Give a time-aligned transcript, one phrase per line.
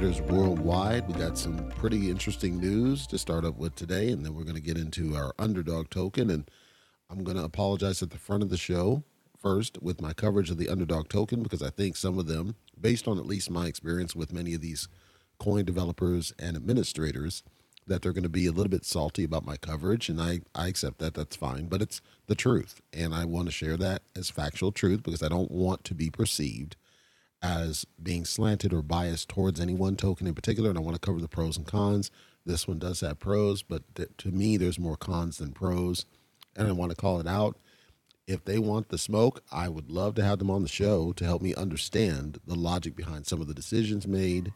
[0.00, 1.06] traders worldwide.
[1.08, 4.54] We got some pretty interesting news to start up with today, and then we're going
[4.54, 6.30] to get into our underdog token.
[6.30, 6.50] And
[7.10, 9.04] I'm going to apologize at the front of the show
[9.38, 13.06] first with my coverage of the underdog token because I think some of them, based
[13.06, 14.88] on at least my experience with many of these
[15.38, 17.42] coin developers and administrators,
[17.86, 20.68] that they're going to be a little bit salty about my coverage, and I, I
[20.68, 21.12] accept that.
[21.12, 25.02] That's fine, but it's the truth, and I want to share that as factual truth
[25.02, 26.76] because I don't want to be perceived
[27.42, 30.70] as being slanted or biased towards any one token in particular.
[30.70, 32.10] And I want to cover the pros and cons.
[32.44, 36.06] This one does have pros, but th- to me, there's more cons than pros,
[36.56, 37.56] and I want to call it out.
[38.26, 41.24] If they want the smoke, I would love to have them on the show to
[41.24, 44.52] help me understand the logic behind some of the decisions made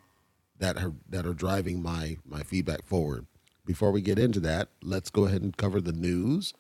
[0.59, 3.27] that are that are driving my my feedback forward.
[3.67, 6.55] Before we get into that, let's go ahead and cover the news.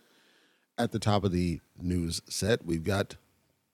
[0.76, 3.16] At the top of the news set, we've got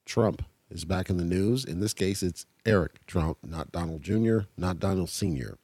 [0.05, 1.65] Trump is back in the news.
[1.65, 5.57] In this case, it's Eric Trump, not Donald Jr., not Donald Sr.,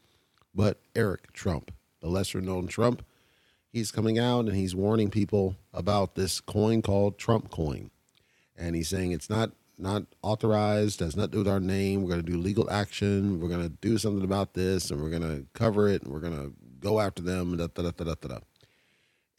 [0.53, 3.03] but Eric Trump, the lesser known Trump.
[3.71, 7.91] He's coming out and he's warning people about this coin called Trump coin.
[8.55, 12.01] And he's saying it's not not authorized, has nothing to do with our name.
[12.01, 13.39] We're going to do legal action.
[13.39, 16.19] We're going to do something about this and we're going to cover it and we're
[16.19, 17.55] going to go after them.
[17.57, 18.39] Da, da, da.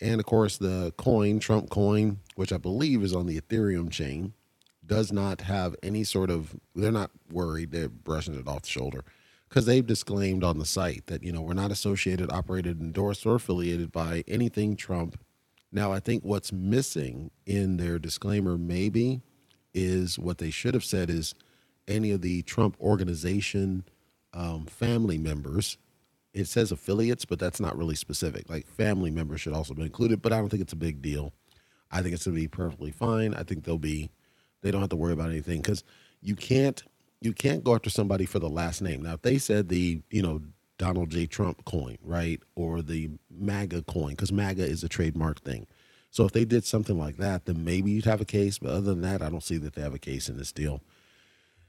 [0.00, 4.32] And of course, the coin, Trump coin, which I believe is on the Ethereum chain,
[4.88, 7.70] does not have any sort of, they're not worried.
[7.70, 9.04] They're brushing it off the shoulder
[9.48, 13.36] because they've disclaimed on the site that, you know, we're not associated, operated, endorsed, or
[13.36, 15.20] affiliated by anything Trump.
[15.70, 19.20] Now, I think what's missing in their disclaimer, maybe,
[19.72, 21.34] is what they should have said is
[21.86, 23.84] any of the Trump organization
[24.32, 25.78] um, family members.
[26.34, 28.48] It says affiliates, but that's not really specific.
[28.48, 31.32] Like family members should also be included, but I don't think it's a big deal.
[31.90, 33.34] I think it's going to be perfectly fine.
[33.34, 34.10] I think they'll be,
[34.62, 35.84] they don't have to worry about anything because
[36.20, 36.82] you can't,
[37.20, 39.02] you can't go after somebody for the last name.
[39.02, 40.40] Now, if they said the, you know,
[40.78, 41.26] Donald J.
[41.26, 45.66] Trump coin, right, or the MAGA coin, because MAGA is a trademark thing
[46.10, 48.58] so if they did something like that, then maybe you'd have a case.
[48.58, 50.82] But other than that, I don't see that they have a case in this deal.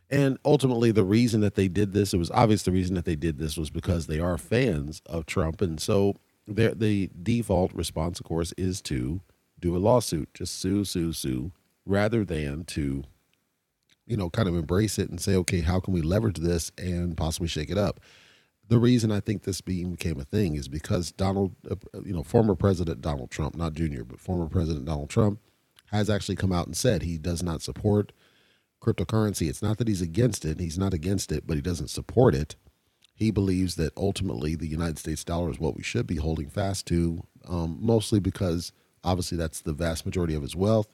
[0.09, 3.15] And ultimately, the reason that they did this, it was obvious the reason that they
[3.15, 5.61] did this was because they are fans of Trump.
[5.61, 6.15] And so
[6.47, 9.21] their the default response, of course, is to
[9.59, 11.51] do a lawsuit, just sue, sue, sue,
[11.89, 13.03] rather than to,
[14.05, 17.17] you know, kind of embrace it and say, okay, how can we leverage this and
[17.17, 17.99] possibly shake it up?
[18.69, 22.55] the reason I think this became a thing is because Donald, uh, you know, former
[22.55, 25.39] President Donald Trump, not Junior, but former President Donald Trump,
[25.87, 28.11] has actually come out and said he does not support
[28.79, 29.49] cryptocurrency.
[29.49, 32.55] It's not that he's against it; he's not against it, but he doesn't support it.
[33.15, 36.85] He believes that ultimately the United States dollar is what we should be holding fast
[36.87, 38.71] to, um, mostly because
[39.03, 40.87] obviously that's the vast majority of his wealth.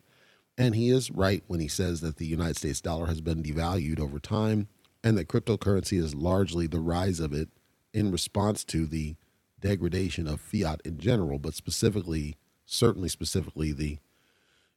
[0.58, 4.00] And he is right when he says that the United States dollar has been devalued
[4.00, 4.68] over time
[5.04, 7.50] and that cryptocurrency is largely the rise of it
[7.94, 9.16] in response to the
[9.60, 13.98] degradation of fiat in general, but specifically, certainly specifically the,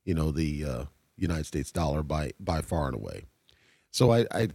[0.05, 0.85] you know, the uh,
[1.17, 3.25] United States dollar by by far and away.
[3.91, 4.49] So I, I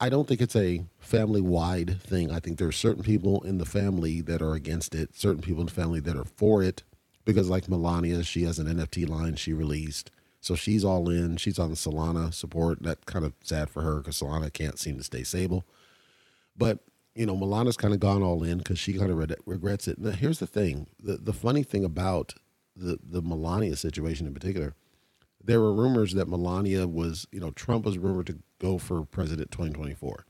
[0.00, 2.30] I don't think it's a family wide thing.
[2.30, 5.60] I think there are certain people in the family that are against it, certain people
[5.60, 6.82] in the family that are for it,
[7.24, 10.10] because like Melania, she has an NFT line she released.
[10.40, 11.36] So she's all in.
[11.36, 12.82] She's on the Solana support.
[12.82, 15.64] That kind of sad for her because Solana can't seem to stay stable.
[16.56, 16.80] But
[17.14, 19.98] you know, Melania's kind of gone all in because she kind of re- regrets it.
[19.98, 22.34] Now, here's the thing: the the funny thing about
[22.74, 24.74] the the Melania situation in particular,
[25.42, 29.50] there were rumors that Melania was, you know, Trump was rumored to go for president
[29.50, 30.24] 2024,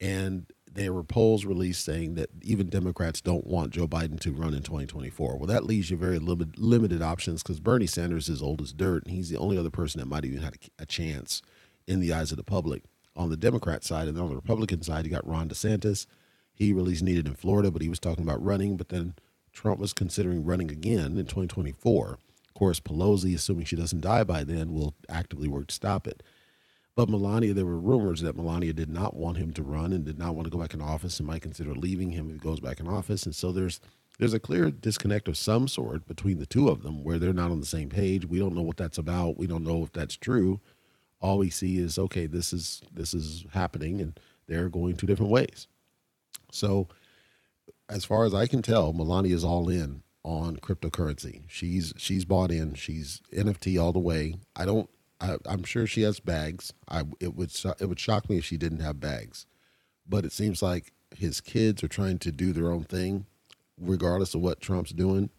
[0.00, 0.46] and
[0.76, 4.62] there were polls released saying that even Democrats don't want Joe Biden to run in
[4.62, 5.36] 2024.
[5.36, 9.14] Well, that leaves you very limited options because Bernie Sanders is old as dirt, and
[9.14, 11.40] he's the only other person that might even have a, a chance
[11.86, 12.82] in the eyes of the public
[13.16, 16.06] on the Democrat side, and on the Republican side, you got Ron DeSantis.
[16.52, 18.76] He really is needed in Florida, but he was talking about running.
[18.76, 19.14] But then
[19.52, 22.18] Trump was considering running again in 2024.
[22.48, 26.22] Of course, Pelosi, assuming she doesn't die by then, will actively work to stop it.
[26.96, 30.18] But Melania, there were rumors that Melania did not want him to run and did
[30.18, 32.60] not want to go back in office and might consider leaving him if he goes
[32.60, 33.24] back in office.
[33.24, 33.80] And so there's
[34.18, 37.50] there's a clear disconnect of some sort between the two of them where they're not
[37.50, 38.24] on the same page.
[38.24, 39.36] We don't know what that's about.
[39.38, 40.60] We don't know if that's true
[41.20, 45.32] all we see is okay this is this is happening and they're going two different
[45.32, 45.66] ways
[46.50, 46.88] so
[47.88, 52.50] as far as i can tell melania is all in on cryptocurrency she's she's bought
[52.50, 54.90] in she's nft all the way i don't
[55.20, 58.56] I, am sure she has bags i it would it would shock me if she
[58.56, 59.46] didn't have bags
[60.08, 63.26] but it seems like his kids are trying to do their own thing
[63.78, 65.30] regardless of what trump's doing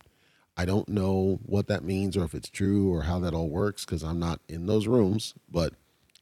[0.57, 3.85] I don't know what that means or if it's true or how that all works
[3.85, 5.73] because I'm not in those rooms, but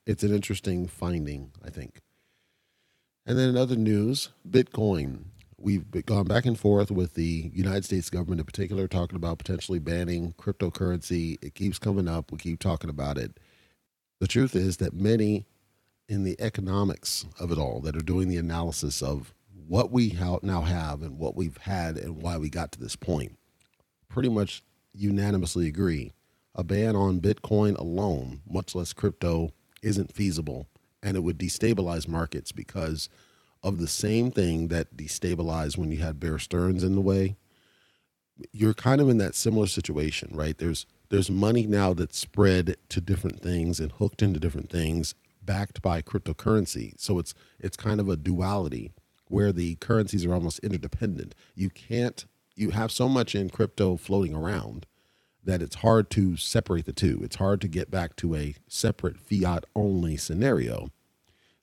[0.06, 2.02] it's an interesting finding, I think.
[3.26, 5.26] And then in other news, Bitcoin.
[5.58, 9.80] We've gone back and forth with the United States government in particular, talking about potentially
[9.80, 11.38] banning cryptocurrency.
[11.42, 12.32] It keeps coming up.
[12.32, 13.40] We keep talking about it.
[14.20, 15.46] The truth is that many
[16.08, 19.34] in the economics of it all that are doing the analysis of
[19.68, 23.38] what we now have and what we've had and why we got to this point
[24.08, 24.64] pretty much
[24.94, 26.14] unanimously agree
[26.58, 29.52] a ban on Bitcoin alone, much less crypto,
[29.82, 30.68] isn't feasible
[31.04, 33.10] and it would destabilize markets because
[33.62, 37.36] of the same thing that destabilized when you had Bear Stearns in the way.
[38.52, 40.58] You're kind of in that similar situation, right?
[40.58, 45.82] There's there's money now that's spread to different things and hooked into different things backed
[45.82, 46.94] by cryptocurrency.
[46.98, 48.92] So it's it's kind of a duality
[49.28, 51.36] where the currencies are almost interdependent.
[51.56, 52.26] You can't
[52.56, 54.86] you have so much in crypto floating around
[55.44, 57.22] that it's hard to separate the two.
[57.24, 60.90] It's hard to get back to a separate fiat only scenario.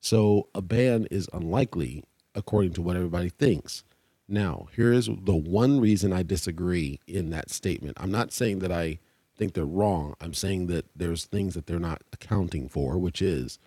[0.01, 2.05] So a ban is unlikely
[2.35, 3.85] according to what everybody thinks.
[4.29, 7.97] Now, here is the one reason I disagree in that statement.
[8.01, 8.99] I'm not saying that I
[9.43, 10.15] think they're wrong.
[10.21, 13.59] I'm saying that there's things that they're not accounting for, which is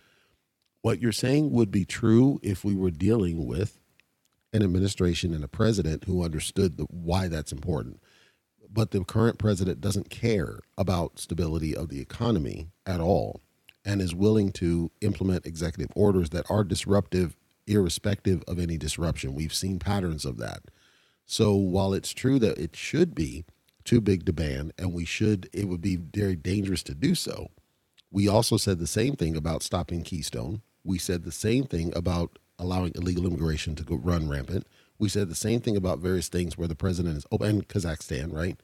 [0.82, 3.78] what you're saying would be true if we were dealing with
[4.54, 8.00] an administration and a president who understood the, why that's important.
[8.72, 13.42] But the current president doesn't care about stability of the economy at all
[13.84, 17.36] and is willing to implement executive orders that are disruptive,
[17.68, 19.36] irrespective of any disruption.
[19.36, 20.62] We've seen patterns of that.
[21.26, 23.44] So while it's true that it should be
[23.86, 27.50] too big to ban and we should, it would be very dangerous to do so.
[28.12, 30.62] We also said the same thing about stopping Keystone.
[30.84, 34.68] We said the same thing about allowing illegal immigration to go run rampant.
[34.98, 38.32] We said the same thing about various things where the president is open, and Kazakhstan,
[38.32, 38.58] right?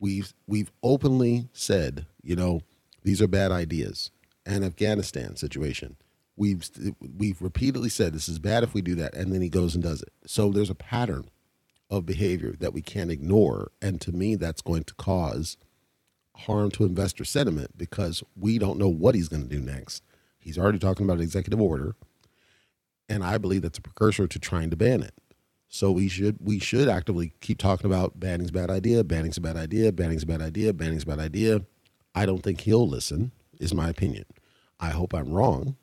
[0.00, 2.62] We've we've openly said, you know,
[3.02, 4.10] these are bad ideas.
[4.46, 5.96] And Afghanistan situation,
[6.36, 6.70] we've
[7.18, 9.84] we've repeatedly said this is bad if we do that, and then he goes and
[9.84, 10.12] does it.
[10.26, 11.28] So there's a pattern
[11.90, 15.56] of behavior that we can't ignore, and to me, that's going to cause
[16.36, 20.02] harm to investor sentiment because we don't know what he's going to do next.
[20.38, 21.96] He's already talking about an executive order
[23.08, 25.14] and I believe that's a precursor to trying to ban it.
[25.68, 29.40] So we should we should actively keep talking about banning's a bad idea, banning's a
[29.40, 31.62] bad idea, banning's a bad idea, banning's a bad idea.
[32.14, 34.24] I don't think he'll listen, is my opinion.
[34.80, 35.76] I hope I'm wrong,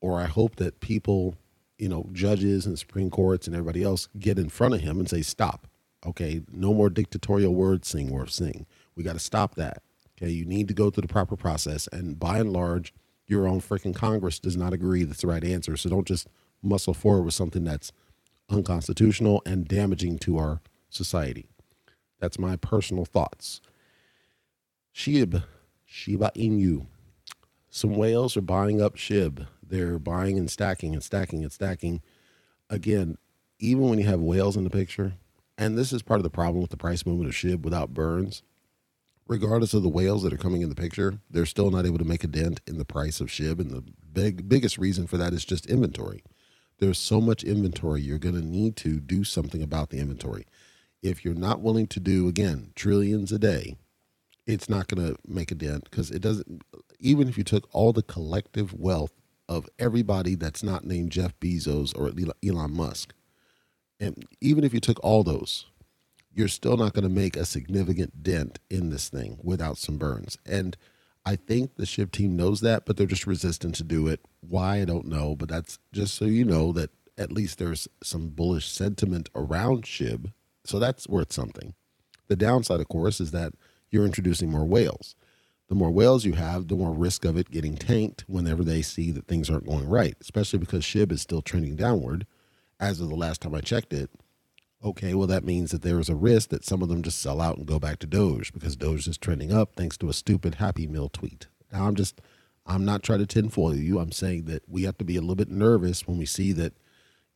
[0.00, 1.36] or I hope that people,
[1.80, 5.08] you know, judges and Supreme Courts and everybody else get in front of him and
[5.08, 5.66] say, stop.
[6.06, 8.66] Okay, no more dictatorial words sing or sing.
[8.94, 9.82] We got to stop that.
[10.16, 11.88] Okay, you need to go through the proper process.
[11.90, 12.92] And by and large,
[13.26, 15.76] your own freaking Congress does not agree that's the right answer.
[15.76, 16.28] So don't just
[16.62, 17.92] muscle forward with something that's
[18.50, 20.60] unconstitutional and damaging to our
[20.90, 21.48] society.
[22.18, 23.62] That's my personal thoughts.
[24.94, 25.44] SHIB,
[25.86, 26.86] Shiba Inu.
[27.70, 29.46] Some whales are buying up SHIB.
[29.70, 32.02] They're buying and stacking and stacking and stacking.
[32.68, 33.16] Again,
[33.58, 35.14] even when you have whales in the picture,
[35.56, 38.42] and this is part of the problem with the price movement of SHIB without burns,
[39.26, 42.04] regardless of the whales that are coming in the picture, they're still not able to
[42.04, 43.60] make a dent in the price of SHIB.
[43.60, 46.22] And the big biggest reason for that is just inventory
[46.80, 50.46] there's so much inventory, you're going to need to do something about the inventory.
[51.02, 53.76] If you're not willing to do, again, trillions a day,
[54.46, 56.62] it's not going to make a dent because it doesn't,
[56.98, 59.12] even if you took all the collective wealth
[59.50, 62.10] of everybody that's not named Jeff Bezos or
[62.42, 63.12] Elon Musk,
[64.00, 65.66] and even if you took all those,
[66.32, 70.38] you're still not going to make a significant dent in this thing without some burns.
[70.46, 70.76] And
[71.26, 74.20] I think the SHIB team knows that, but they're just resistant to do it.
[74.40, 75.36] Why, I don't know.
[75.36, 80.32] But that's just so you know that at least there's some bullish sentiment around SHIB.
[80.64, 81.74] So that's worth something.
[82.28, 83.52] The downside, of course, is that
[83.90, 85.14] you're introducing more whales.
[85.70, 89.12] The more whales you have, the more risk of it getting tanked whenever they see
[89.12, 92.26] that things aren't going right, especially because SHIB is still trending downward.
[92.80, 94.10] As of the last time I checked it,
[94.84, 97.40] okay, well, that means that there is a risk that some of them just sell
[97.40, 100.56] out and go back to Doge because Doge is trending up thanks to a stupid
[100.56, 101.46] Happy Meal tweet.
[101.72, 102.20] Now, I'm just,
[102.66, 104.00] I'm not trying to tinfoil you.
[104.00, 106.72] I'm saying that we have to be a little bit nervous when we see that,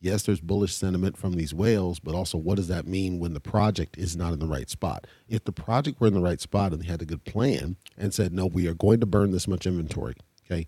[0.05, 3.39] yes, there's bullish sentiment from these whales, but also what does that mean when the
[3.39, 5.07] project is not in the right spot?
[5.27, 8.13] If the project were in the right spot and they had a good plan and
[8.13, 10.65] said, no, we are going to burn this much inventory, okay,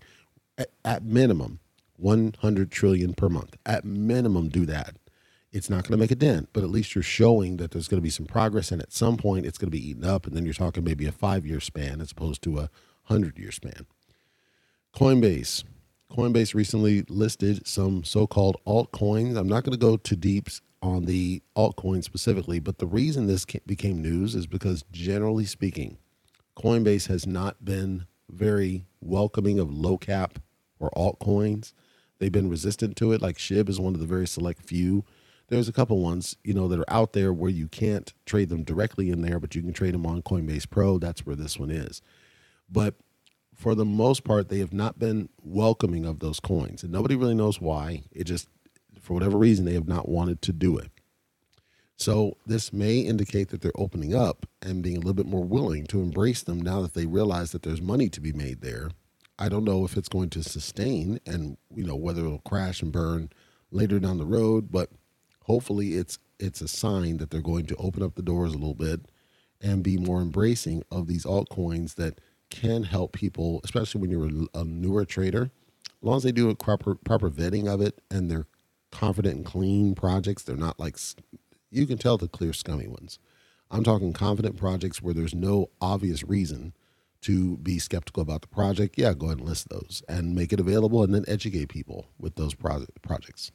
[0.58, 1.60] at, at minimum,
[1.96, 4.96] 100 trillion per month, at minimum, do that
[5.52, 7.98] it's not going to make a dent, but at least you're showing that there's going
[7.98, 8.70] to be some progress.
[8.70, 10.26] And at some point, it's going to be eaten up.
[10.26, 12.70] And then you're talking maybe a five year span as opposed to a
[13.06, 13.86] 100 year span.
[14.94, 15.64] Coinbase.
[16.10, 19.36] Coinbase recently listed some so called altcoins.
[19.36, 20.48] I'm not going to go too deep
[20.80, 25.98] on the altcoin specifically, but the reason this became news is because, generally speaking,
[26.56, 30.38] Coinbase has not been very welcoming of low cap
[30.78, 31.72] or altcoins
[32.18, 33.22] they've been resistant to it.
[33.22, 35.04] Like SHIB is one of the very select few.
[35.48, 38.64] There's a couple ones, you know, that are out there where you can't trade them
[38.64, 40.98] directly in there, but you can trade them on Coinbase Pro.
[40.98, 42.02] That's where this one is.
[42.70, 42.96] But
[43.58, 47.34] for the most part, they have not been welcoming of those coins, and nobody really
[47.34, 48.04] knows why.
[48.12, 48.48] It just,
[49.00, 50.92] for whatever reason, they have not wanted to do it.
[51.96, 55.84] So this may indicate that they're opening up and being a little bit more willing
[55.88, 58.92] to embrace them now that they realize that there's money to be made there.
[59.40, 62.92] I don't know if it's going to sustain and you know whether it'll crash and
[62.92, 63.30] burn
[63.72, 64.90] later down the road, but
[65.42, 68.74] hopefully it's it's a sign that they're going to open up the doors a little
[68.74, 69.10] bit
[69.60, 74.64] and be more embracing of these altcoins that can help people, especially when you're a,
[74.64, 75.50] newer trader.
[75.86, 78.46] As long as they do a proper proper vetting of it and they're
[78.90, 80.96] confident and clean projects, they're not like
[81.70, 83.18] you can tell the clear scummy ones.
[83.70, 86.72] I'm talking confident projects where there's no obvious reason
[87.22, 88.94] to be skeptical about the project.
[88.96, 92.36] Yeah, go ahead and list those and make it available and then educate people with
[92.36, 93.50] those projects.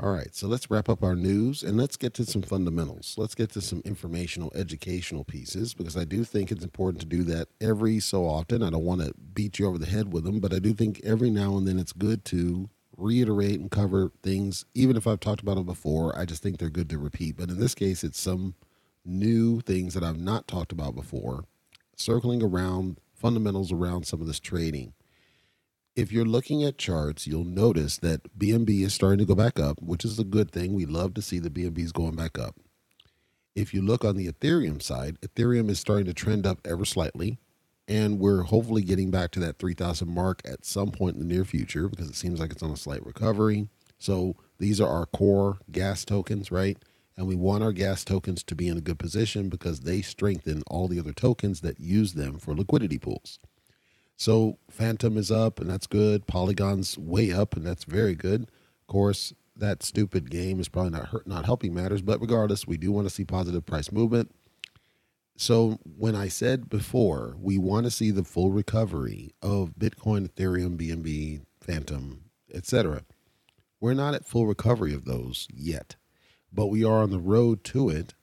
[0.00, 3.14] All right, so let's wrap up our news and let's get to some fundamentals.
[3.16, 7.22] Let's get to some informational, educational pieces because I do think it's important to do
[7.24, 8.64] that every so often.
[8.64, 11.00] I don't want to beat you over the head with them, but I do think
[11.04, 15.42] every now and then it's good to reiterate and cover things, even if I've talked
[15.42, 16.18] about them before.
[16.18, 17.36] I just think they're good to repeat.
[17.36, 18.56] But in this case, it's some
[19.04, 21.44] new things that I've not talked about before,
[21.96, 24.92] circling around fundamentals around some of this trading
[25.96, 29.80] if you're looking at charts, you'll notice that BNB is starting to go back up,
[29.80, 30.74] which is a good thing.
[30.74, 32.56] We love to see the BNBs going back up.
[33.54, 37.38] If you look on the Ethereum side, Ethereum is starting to trend up ever slightly,
[37.86, 41.44] and we're hopefully getting back to that 3,000 mark at some point in the near
[41.44, 43.68] future because it seems like it's on a slight recovery.
[43.96, 46.76] So these are our core gas tokens, right?
[47.16, 50.64] And we want our gas tokens to be in a good position because they strengthen
[50.66, 53.38] all the other tokens that use them for liquidity pools.
[54.16, 56.26] So Fantom is up, and that's good.
[56.26, 58.42] Polygon's way up, and that's very good.
[58.42, 62.76] Of course, that stupid game is probably not hurt, not helping matters, but regardless, we
[62.76, 64.34] do want to see positive price movement.
[65.36, 70.76] So when I said before, we want to see the full recovery of Bitcoin, Ethereum,
[70.76, 73.02] BNB, Fantom, etc.
[73.80, 75.96] We're not at full recovery of those yet,
[76.52, 78.14] but we are on the road to it.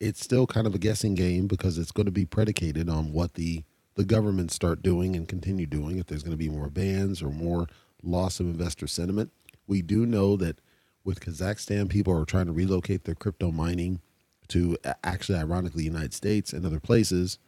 [0.00, 3.34] It's still kind of a guessing game because it's going to be predicated on what
[3.34, 3.64] the
[3.96, 7.30] the government start doing and continue doing if there's going to be more bans or
[7.30, 7.66] more
[8.02, 9.32] loss of investor sentiment.
[9.66, 10.60] We do know that
[11.02, 14.00] with Kazakhstan, people are trying to relocate their crypto mining
[14.48, 17.38] to actually, ironically, United States and other places.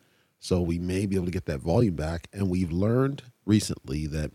[0.41, 2.29] So we may be able to get that volume back.
[2.33, 4.33] And we've learned recently that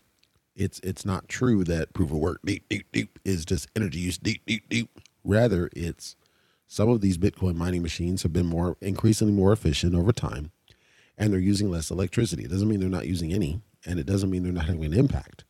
[0.55, 4.19] it's it's not true that proof of work deep deep deep is just energy use
[4.19, 4.99] deep deep deep.
[5.23, 6.15] Rather, it's
[6.67, 10.51] some of these Bitcoin mining machines have been more increasingly more efficient over time
[11.17, 12.43] and they're using less electricity.
[12.43, 14.93] It doesn't mean they're not using any, and it doesn't mean they're not having an
[14.93, 15.43] impact.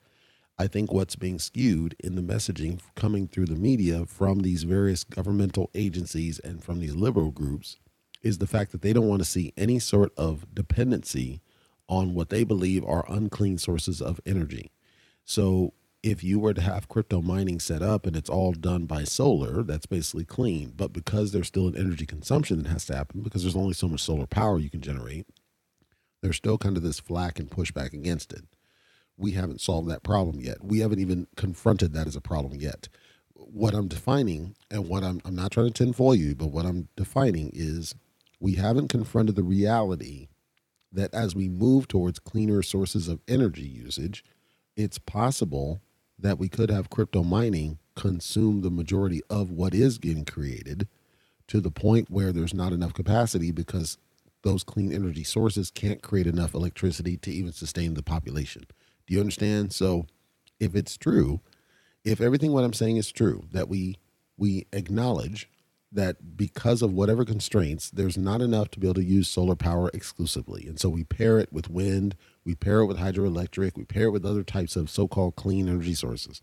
[0.58, 5.04] I think what's being skewed in the messaging coming through the media from these various
[5.04, 7.78] governmental agencies and from these liberal groups
[8.22, 11.42] is the fact that they don't want to see any sort of dependency
[11.90, 14.72] on what they believe are unclean sources of energy.
[15.26, 19.06] So if you were to have crypto mining set up and it's all done by
[19.06, 20.74] solar, that's basically clean.
[20.76, 23.88] But because there's still an energy consumption that has to happen because there's only so
[23.88, 25.26] much solar power you can generate,
[26.24, 28.46] there's still kind of this flack and pushback against it.
[29.18, 30.64] We haven't solved that problem yet.
[30.64, 32.88] We haven't even confronted that as a problem yet.
[33.36, 36.88] What I'm defining and what I'm, I'm not trying to tinfoil you, but what I'm
[36.96, 37.94] defining is
[38.40, 40.30] we haven't confronted the reality
[40.94, 44.24] that as we move towards cleaner sources of energy usage,
[44.78, 45.82] it's possible
[46.18, 50.88] that we could have crypto mining consume the majority of what is getting created
[51.48, 53.98] to the point where there's not enough capacity because
[54.44, 58.66] those clean energy sources can't create enough electricity to even sustain the population.
[59.08, 59.74] Do you understand?
[59.74, 60.06] So
[60.60, 61.42] if it's true,
[62.06, 63.98] if everything what I'm saying is true, that we
[64.38, 65.50] we acknowledge
[65.92, 69.92] that because of whatever constraints, there's not enough to be able to use solar power
[69.94, 70.66] exclusively.
[70.68, 74.12] And so we pair it with wind, we pair it with hydroelectric, we pair it
[74.12, 76.42] with other types of so-called clean energy sources.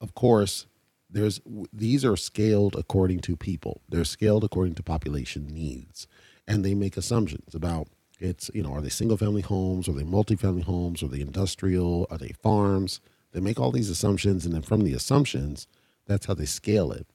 [0.00, 0.66] Of course,
[1.08, 1.40] there's
[1.72, 3.80] these are scaled according to people.
[3.88, 6.06] They're scaled according to population needs
[6.46, 7.88] and they make assumptions about
[8.18, 12.06] it's you know are they single family homes are they multifamily homes are they industrial
[12.10, 13.00] are they farms?
[13.32, 15.66] They make all these assumptions and then from the assumptions
[16.06, 17.06] that's how they scale it.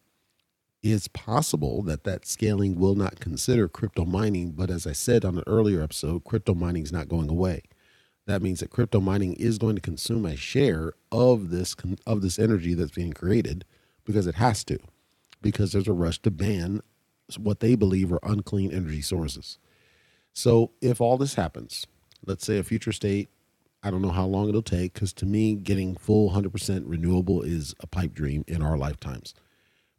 [0.84, 5.38] It's possible that that scaling will not consider crypto mining but as i said on
[5.38, 7.64] an earlier episode crypto mining is not going away.
[8.28, 12.38] That means that crypto mining is going to consume a share of this of this
[12.38, 13.66] energy that's being created
[14.06, 14.78] because it has to
[15.42, 16.82] because there's a rush to ban
[17.38, 19.58] what they believe are unclean energy sources.
[20.34, 21.86] So if all this happens,
[22.26, 23.30] let's say a future state
[23.84, 27.74] I don't know how long it'll take because to me, getting full 100% renewable is
[27.80, 29.34] a pipe dream in our lifetimes.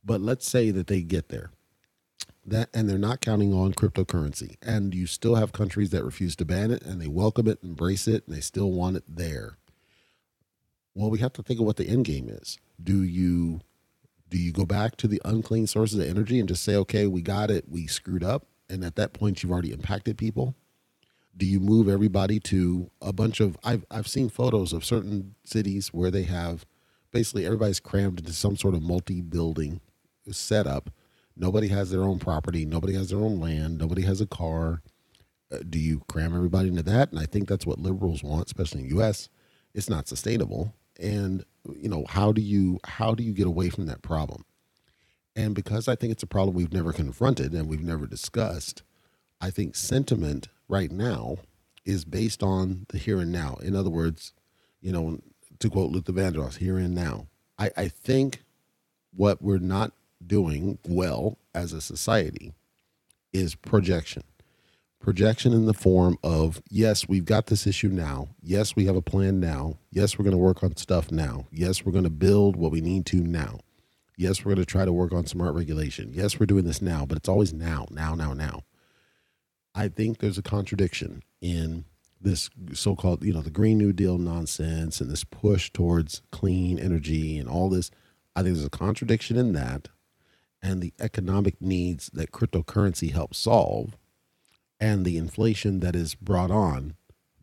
[0.04, 1.50] But let's say that they get there.
[2.44, 4.56] That and they're not counting on cryptocurrency.
[4.62, 8.06] And you still have countries that refuse to ban it and they welcome it, embrace
[8.06, 9.58] it, and they still want it there.
[10.94, 12.58] Well, we have to think of what the end game is.
[12.82, 13.60] Do you
[14.32, 17.20] do you go back to the unclean sources of energy and just say, okay, we
[17.20, 20.54] got it, we screwed up, and at that point you've already impacted people?
[21.36, 25.88] Do you move everybody to a bunch of I've I've seen photos of certain cities
[25.88, 26.64] where they have
[27.10, 29.82] basically everybody's crammed into some sort of multi-building
[30.30, 30.88] setup.
[31.36, 34.80] Nobody has their own property, nobody has their own land, nobody has a car.
[35.50, 37.10] Uh, do you cram everybody into that?
[37.10, 39.28] And I think that's what liberals want, especially in the US.
[39.74, 41.44] It's not sustainable and
[41.74, 44.44] you know how do you how do you get away from that problem?
[45.34, 48.82] And because i think it's a problem we've never confronted and we've never discussed
[49.40, 51.38] i think sentiment right now
[51.84, 53.56] is based on the here and now.
[53.62, 54.32] In other words
[54.80, 55.20] you know
[55.58, 57.26] to quote luther vandross here and now.
[57.58, 58.42] I, I think
[59.14, 59.92] what we're not
[60.26, 62.52] doing well as a society
[63.32, 64.24] is projection
[65.02, 68.28] projection in the form of yes we've got this issue now.
[68.40, 69.78] Yes we have a plan now.
[69.90, 71.46] Yes we're going to work on stuff now.
[71.50, 73.58] Yes we're going to build what we need to now.
[74.16, 76.12] Yes we're going to try to work on smart regulation.
[76.14, 78.62] Yes we're doing this now but it's always now now now now.
[79.74, 81.84] I think there's a contradiction in
[82.20, 87.38] this so-called you know the green new deal nonsense and this push towards clean energy
[87.38, 87.90] and all this.
[88.36, 89.88] I think there's a contradiction in that
[90.62, 93.96] and the economic needs that cryptocurrency helps solve
[94.82, 96.96] and the inflation that is brought on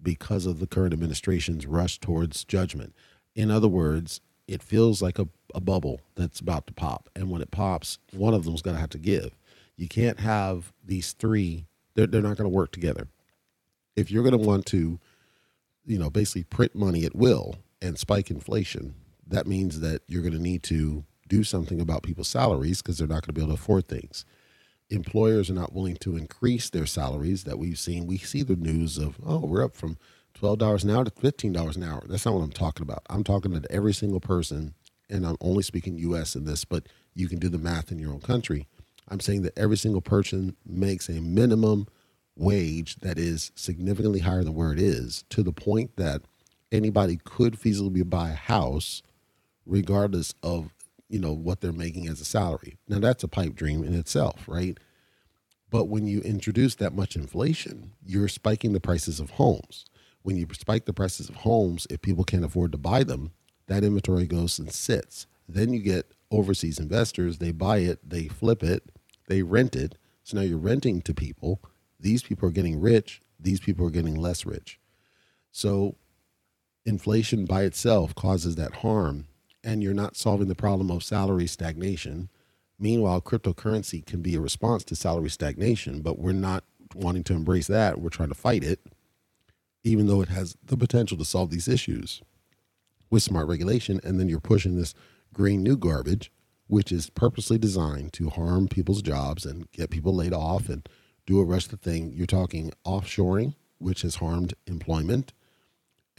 [0.03, 2.93] because of the current administration's rush towards judgment.
[3.33, 7.09] In other words, it feels like a, a bubble that's about to pop.
[7.15, 9.37] And when it pops, one of them's going to have to give.
[9.77, 13.07] You can't have these three, they're, they're not going to work together.
[13.95, 14.99] If you're going to want to,
[15.85, 20.33] you know, basically print money at will and spike inflation, that means that you're going
[20.33, 23.55] to need to do something about people's salaries because they're not going to be able
[23.55, 24.25] to afford things
[24.89, 28.07] employers are not willing to increase their salaries that we've seen.
[28.07, 29.97] We see the news of, oh, we're up from
[30.39, 32.03] $12 an hour to $15 an hour.
[32.07, 33.03] That's not what I'm talking about.
[33.09, 34.73] I'm talking to every single person,
[35.09, 38.13] and I'm only speaking US in this, but you can do the math in your
[38.13, 38.67] own country.
[39.07, 41.87] I'm saying that every single person makes a minimum
[42.35, 46.21] wage that is significantly higher than where it is to the point that
[46.71, 49.01] anybody could feasibly buy a house
[49.65, 50.73] regardless of
[51.09, 52.77] you know what they're making as a salary.
[52.87, 54.77] Now that's a pipe dream in itself, right?
[55.69, 59.85] But when you introduce that much inflation, you're spiking the prices of homes.
[60.21, 63.31] When you spike the prices of homes, if people can't afford to buy them,
[63.67, 65.27] that inventory goes and sits.
[65.47, 68.91] Then you get overseas investors, they buy it, they flip it,
[69.27, 69.97] they rent it.
[70.23, 71.61] So now you're renting to people.
[71.99, 74.79] These people are getting rich, these people are getting less rich.
[75.51, 75.95] So
[76.85, 79.27] inflation by itself causes that harm
[79.63, 82.29] and you're not solving the problem of salary stagnation.
[82.77, 86.63] Meanwhile, cryptocurrency can be a response to salary stagnation, but we're not
[86.95, 87.99] wanting to embrace that.
[87.99, 88.79] We're trying to fight it,
[89.83, 92.21] even though it has the potential to solve these issues
[93.09, 93.99] with smart regulation.
[94.03, 94.93] And then you're pushing this
[95.33, 96.31] green new garbage,
[96.67, 100.87] which is purposely designed to harm people's jobs and get people laid off and
[101.25, 102.13] do a rest of the thing.
[102.13, 105.33] You're talking offshoring, which has harmed employment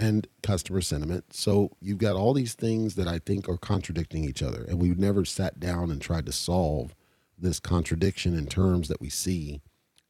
[0.00, 1.34] and customer sentiment.
[1.34, 4.64] So you've got all these things that I think are contradicting each other.
[4.66, 6.94] And we've never sat down and tried to solve
[7.38, 9.60] this contradiction in terms that we see.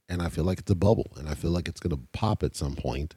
[0.09, 2.44] And I feel like it's a bubble and I feel like it's going to pop
[2.44, 3.16] at some point.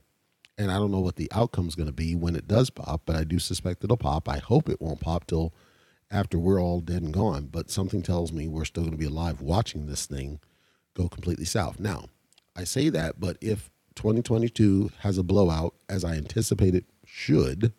[0.57, 3.03] And I don't know what the outcome is going to be when it does pop,
[3.05, 4.27] but I do suspect it'll pop.
[4.27, 5.53] I hope it won't pop till
[6.09, 7.49] after we're all dead and gone.
[7.51, 10.39] But something tells me we're still going to be alive watching this thing
[10.95, 11.79] go completely south.
[11.79, 12.05] Now,
[12.55, 17.73] I say that, but if 2022 has a blowout, as I anticipate it should,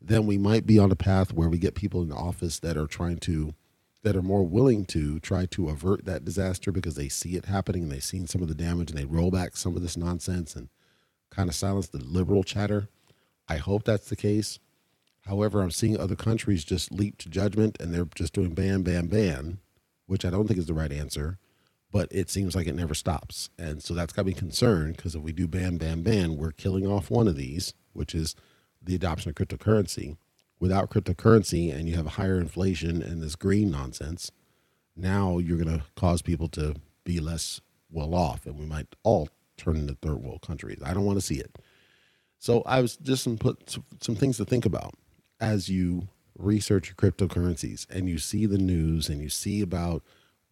[0.00, 2.76] then we might be on a path where we get people in the office that
[2.76, 3.54] are trying to,
[4.02, 7.84] that are more willing to try to avert that disaster because they see it happening
[7.84, 10.56] and they've seen some of the damage and they roll back some of this nonsense
[10.56, 10.68] and
[11.30, 12.88] kind of silence the liberal chatter.
[13.48, 14.58] I hope that's the case.
[15.26, 19.06] However, I'm seeing other countries just leap to judgment and they're just doing ban, ban,
[19.06, 19.58] ban,
[20.06, 21.38] which I don't think is the right answer
[21.92, 23.50] but it seems like it never stops.
[23.58, 26.86] And so that's got me concerned because if we do bam, bam, ban, we're killing
[26.86, 28.34] off one of these, which is
[28.82, 30.16] the adoption of cryptocurrency.
[30.58, 34.32] Without cryptocurrency and you have higher inflation and this green nonsense,
[34.96, 36.74] now you're going to cause people to
[37.04, 39.28] be less well off and we might all
[39.58, 40.80] turn into third world countries.
[40.82, 41.58] I don't want to see it.
[42.38, 44.94] So I was just some put some things to think about
[45.40, 50.02] as you research your cryptocurrencies and you see the news and you see about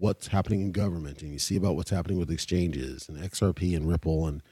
[0.01, 3.89] what's happening in government and you see about what's happening with exchanges and XRP and
[3.89, 4.43] Ripple and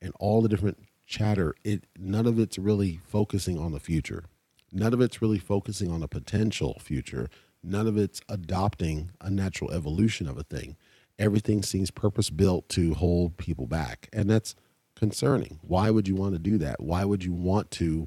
[0.00, 4.24] and all the different chatter, it none of it's really focusing on the future.
[4.70, 7.28] None of it's really focusing on a potential future.
[7.64, 10.76] None of it's adopting a natural evolution of a thing.
[11.18, 14.08] Everything seems purpose built to hold people back.
[14.12, 14.54] And that's
[14.94, 15.58] concerning.
[15.62, 16.80] Why would you want to do that?
[16.80, 18.06] Why would you want to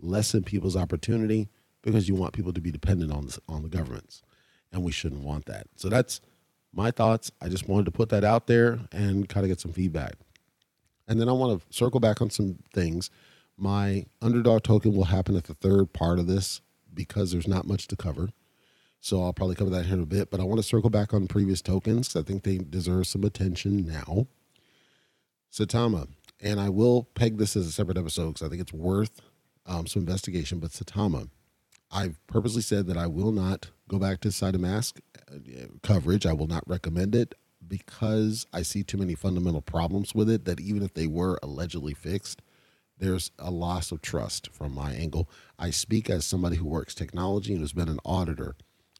[0.00, 1.50] lessen people's opportunity?
[1.82, 4.22] Because you want people to be dependent on the, on the governments.
[4.72, 5.66] And we shouldn't want that.
[5.76, 6.20] So that's
[6.72, 7.30] my thoughts.
[7.40, 10.14] I just wanted to put that out there and kind of get some feedback.
[11.06, 13.10] And then I want to circle back on some things.
[13.56, 16.60] My underdog token will happen at the third part of this
[16.92, 18.28] because there's not much to cover.
[19.00, 20.30] So I'll probably cover that here in a bit.
[20.30, 22.14] But I want to circle back on previous tokens.
[22.14, 24.26] I think they deserve some attention now.
[25.52, 26.08] Saitama,
[26.40, 29.20] and I will peg this as a separate episode because I think it's worth
[29.66, 30.58] um, some investigation.
[30.58, 31.30] But Saitama,
[31.90, 36.26] I've purposely said that I will not go back to SaitaMask uh, coverage.
[36.26, 37.34] I will not recommend it
[37.66, 41.94] because I see too many fundamental problems with it that even if they were allegedly
[41.94, 42.42] fixed,
[42.98, 45.28] there's a loss of trust from my angle.
[45.58, 48.56] I speak as somebody who works technology and has been an auditor.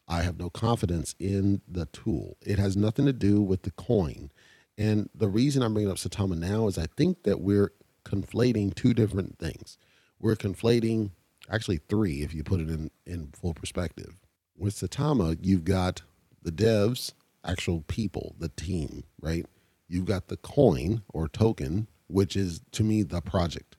[0.06, 2.36] I have no confidence in the tool.
[2.40, 4.30] It has nothing to do with the coin.
[4.78, 7.72] And the reason I'm bringing up Saitama now is I think that we're
[8.04, 9.76] conflating two different things.
[10.20, 11.10] We're conflating
[11.50, 14.14] actually three if you put it in, in full perspective.
[14.56, 16.02] With Saitama, you've got
[16.42, 17.12] the devs,
[17.44, 19.46] actual people, the team, right?
[19.88, 23.76] You've got the coin or token, which is to me the project.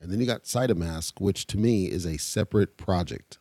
[0.00, 3.38] And then you got SaitaMask, which to me is a separate project.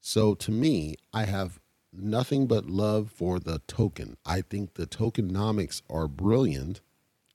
[0.00, 1.58] So to me, I have
[1.92, 4.16] nothing but love for the token.
[4.26, 6.80] I think the tokenomics are brilliant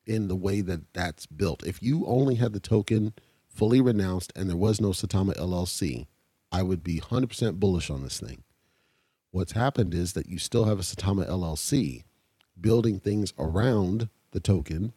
[0.05, 1.65] in the way that that's built.
[1.65, 3.13] If you only had the token
[3.53, 6.07] fully renounced and there was no Saitama LLC,
[6.51, 8.43] I would be 100% bullish on this thing.
[9.31, 12.03] What's happened is that you still have a Saitama LLC
[12.59, 14.93] building things around the token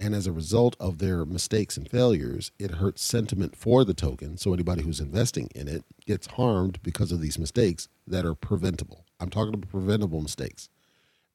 [0.00, 4.38] and as a result of their mistakes and failures, it hurts sentiment for the token.
[4.38, 9.04] So anybody who's investing in it gets harmed because of these mistakes that are preventable.
[9.20, 10.70] I'm talking about preventable mistakes.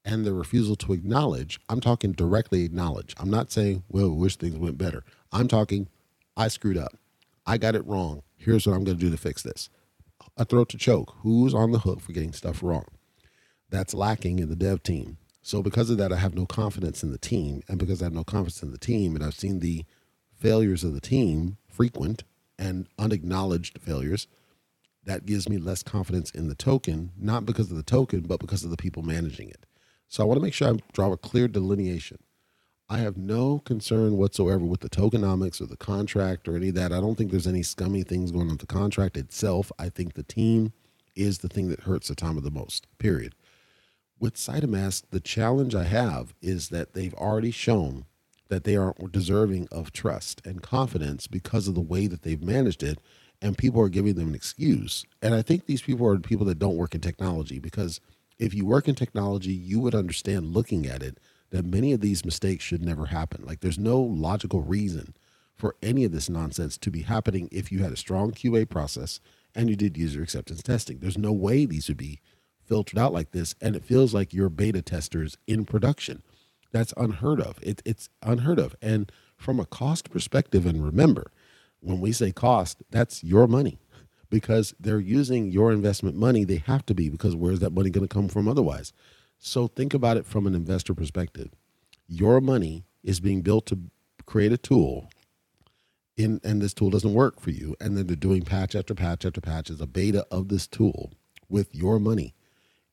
[0.03, 3.13] And the refusal to acknowledge, I'm talking directly acknowledge.
[3.19, 5.03] I'm not saying, well, we wish things went better.
[5.31, 5.87] I'm talking,
[6.37, 6.97] I screwed up.
[7.45, 8.23] I got it wrong.
[8.37, 9.69] Here's what I'm going to do to fix this.
[10.37, 11.15] A throat to choke.
[11.19, 12.85] Who's on the hook for getting stuff wrong?
[13.69, 15.17] That's lacking in the dev team.
[15.41, 18.13] So because of that, I have no confidence in the team, and because I have
[18.13, 19.85] no confidence in the team, and I've seen the
[20.33, 22.23] failures of the team frequent
[22.57, 24.27] and unacknowledged failures,
[25.03, 28.63] that gives me less confidence in the token, not because of the token, but because
[28.63, 29.65] of the people managing it.
[30.07, 32.17] So I want to make sure I draw a clear delineation.
[32.87, 36.91] I have no concern whatsoever with the tokenomics or the contract or any of that.
[36.91, 39.71] I don't think there's any scummy things going on with the contract itself.
[39.79, 40.71] I think the team
[41.15, 43.33] is the thing that hurts of the most, period
[44.19, 48.05] with SaitaMask, the challenge I have is that they've already shown
[48.47, 52.83] that they aren't deserving of trust and confidence because of the way that they've managed
[52.83, 52.99] it.
[53.41, 55.05] And people are giving them an excuse.
[55.21, 57.99] And I think these people are people that don't work in technology because
[58.39, 61.19] if you work in technology, you would understand looking at it
[61.51, 63.45] that many of these mistakes should never happen.
[63.45, 65.15] Like there's no logical reason
[65.55, 69.19] for any of this nonsense to be happening if you had a strong QA process
[69.53, 70.99] and you did user acceptance testing.
[70.99, 72.19] There's no way these would be
[72.65, 76.23] filtered out like this and it feels like you're beta testers in production.
[76.71, 77.57] That's unheard of.
[77.61, 78.75] It, it's unheard of.
[78.81, 81.31] And from a cost perspective, and remember,
[81.79, 83.79] when we say cost, that's your money
[84.29, 86.43] because they're using your investment money.
[86.43, 88.91] They have to be because where's that money going to come from otherwise?
[89.45, 91.49] So think about it from an investor perspective.
[92.07, 93.79] Your money is being built to
[94.25, 95.09] create a tool
[96.17, 97.75] in, and this tool doesn't work for you.
[97.79, 101.11] And then they're doing patch after patch after patch as a beta of this tool
[101.47, 102.33] with your money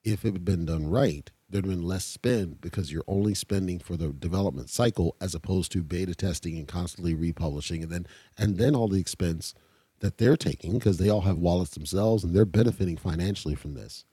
[0.04, 3.96] if it had been done right, there'd been less spend because you're only spending for
[3.96, 8.06] the development cycle as opposed to beta testing and constantly republishing and then
[8.38, 9.54] and then all the expense
[10.00, 14.04] that they're taking because they all have wallets themselves and they're benefiting financially from this.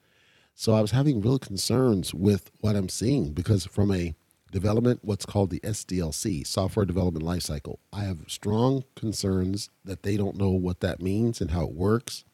[0.59, 4.13] So I was having real concerns with what I'm seeing because from a
[4.51, 10.35] development, what's called the SDLC, software development lifecycle, I have strong concerns that they don't
[10.35, 12.25] know what that means and how it works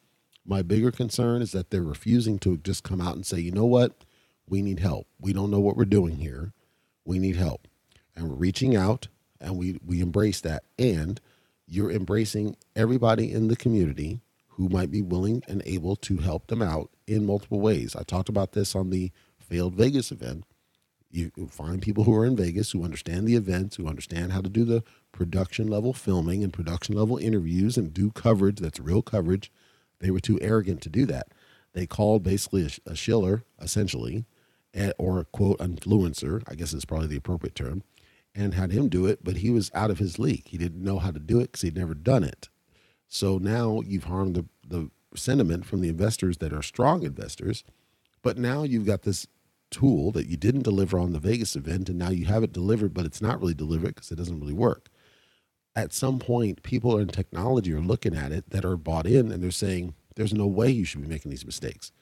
[0.46, 3.66] my bigger concern is that they're refusing to just come out and say, you know
[3.66, 4.04] what?
[4.48, 5.08] We need help.
[5.20, 6.52] We don't know what we're doing here.
[7.04, 7.66] We need help.
[8.14, 9.08] And we're reaching out
[9.40, 10.64] and we, we embrace that.
[10.78, 11.20] And
[11.66, 14.20] you're embracing everybody in the community
[14.56, 17.94] who might be willing and able to help them out in multiple ways.
[17.94, 20.44] I talked about this on the failed Vegas event.
[21.10, 24.50] You find people who are in Vegas who understand the events, who understand how to
[24.50, 29.50] do the production level filming and production level interviews and do coverage that's real coverage
[30.00, 31.28] they were too arrogant to do that.
[31.72, 34.24] They called basically a, a shiller, essentially,
[34.98, 37.82] or a quote influencer, I guess is probably the appropriate term,
[38.34, 40.48] and had him do it, but he was out of his league.
[40.48, 42.48] He didn't know how to do it because he'd never done it.
[43.08, 47.64] So now you've harmed the, the sentiment from the investors that are strong investors.
[48.22, 49.26] But now you've got this
[49.70, 52.94] tool that you didn't deliver on the Vegas event, and now you have it delivered,
[52.94, 54.88] but it's not really delivered because it doesn't really work.
[55.74, 59.42] At some point, people in technology are looking at it that are bought in and
[59.42, 61.92] they're saying, there's no way you should be making these mistakes.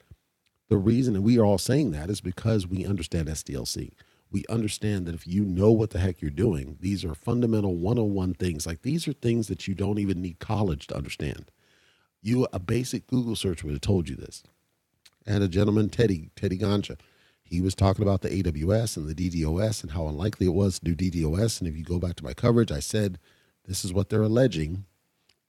[0.69, 3.91] The reason, and we are all saying that, is because we understand SDLC
[4.35, 8.33] we understand that if you know what the heck you're doing, these are fundamental 101
[8.33, 8.67] things.
[8.67, 11.49] Like these are things that you don't even need college to understand.
[12.21, 14.43] You a basic Google search would have told you this.
[15.25, 16.99] And a gentleman, Teddy, Teddy Ganja,
[17.43, 20.93] he was talking about the AWS and the DDoS and how unlikely it was to
[20.93, 21.61] do DDoS.
[21.61, 23.19] And if you go back to my coverage, I said
[23.63, 24.83] this is what they're alleging.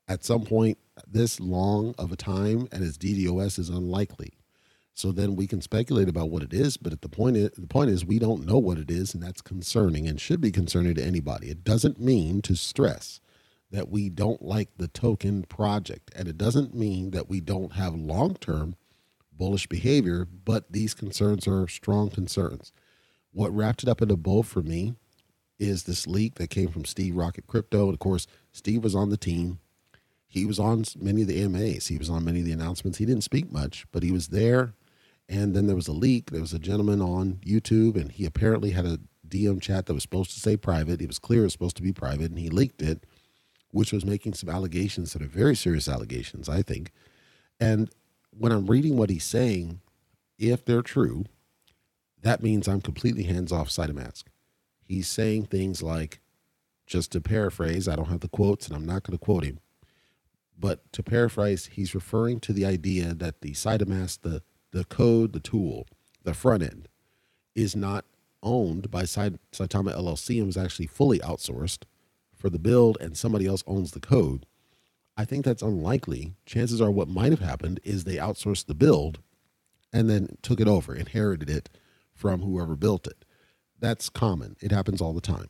[0.07, 4.35] At some point this long of a time, and its DDoS is unlikely.
[4.97, 7.91] So then we can speculate about what it is, but the point is, the point
[7.91, 11.05] is we don't know what it is, and that's concerning and should be concerning to
[11.05, 11.51] anybody.
[11.51, 13.21] It doesn't mean to stress
[13.71, 17.95] that we don't like the token project, and it doesn't mean that we don't have
[17.95, 18.75] long-term
[19.33, 22.73] bullish behavior, but these concerns are strong concerns.
[23.33, 24.95] What wrapped it up in a bow for me
[25.59, 27.85] is this leak that came from Steve Rocket Crypto.
[27.85, 29.59] And of course, Steve was on the team.
[30.27, 31.89] He was on many of the AMAs.
[31.89, 32.97] He was on many of the announcements.
[32.97, 34.73] He didn't speak much, but he was there
[35.29, 36.31] and then there was a leak.
[36.31, 40.03] There was a gentleman on YouTube, and he apparently had a DM chat that was
[40.03, 41.01] supposed to say private.
[41.01, 43.05] It was clear it was supposed to be private, and he leaked it,
[43.71, 46.93] which was making some allegations that are very serious allegations, I think.
[47.59, 47.91] And
[48.31, 49.81] when I'm reading what he's saying,
[50.39, 51.25] if they're true,
[52.23, 54.25] that means I'm completely hands off SaitaMask.
[54.83, 56.21] He's saying things like,
[56.87, 59.59] just to paraphrase, I don't have the quotes and I'm not going to quote him,
[60.59, 65.41] but to paraphrase, he's referring to the idea that the SaitaMask, the the code, the
[65.41, 65.87] tool,
[66.25, 66.89] the front end
[67.55, 68.05] is not
[68.43, 71.85] owned by Saitama LLC and was actually fully outsourced
[72.35, 74.47] for the build and somebody else owns the code.
[75.17, 76.35] I think that's unlikely.
[76.45, 79.21] Chances are what might have happened is they outsourced the build
[79.93, 81.71] and then took it over, inherited it
[82.15, 83.25] from whoever built it.
[83.79, 84.57] That's common.
[84.61, 85.49] It happens all the time.